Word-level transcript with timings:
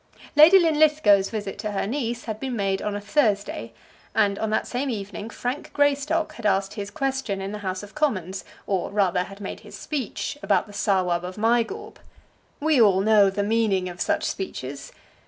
Lady 0.35 0.57
Linlithgow's 0.57 1.29
visit 1.29 1.59
to 1.59 1.73
her 1.73 1.85
niece 1.85 2.23
had 2.23 2.39
been 2.39 2.55
made 2.55 2.81
on 2.81 2.95
a 2.95 2.99
Thursday, 2.99 3.71
and 4.15 4.39
on 4.39 4.49
that 4.49 4.65
same 4.65 4.89
evening 4.89 5.29
Frank 5.29 5.71
Greystock 5.73 6.33
had 6.33 6.45
asked 6.47 6.73
his 6.73 6.89
question 6.89 7.39
in 7.39 7.51
the 7.51 7.59
House 7.59 7.83
of 7.83 7.93
Commons, 7.93 8.43
or 8.65 8.89
rather 8.89 9.25
had 9.25 9.39
made 9.39 9.59
his 9.59 9.77
speech 9.77 10.39
about 10.41 10.65
the 10.65 10.73
Sawab 10.73 11.23
of 11.23 11.37
Mygawb. 11.37 11.97
We 12.59 12.81
all 12.81 13.01
know 13.01 13.29
the 13.29 13.43
meaning 13.43 13.87
of 13.89 14.01
such 14.01 14.23
speeches. 14.23 14.91